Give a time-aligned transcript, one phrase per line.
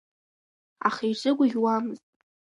[0.87, 2.05] Аха ирзыгәаӷьуамызт…